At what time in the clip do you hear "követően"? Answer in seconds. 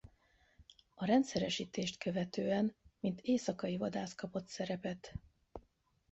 1.97-2.75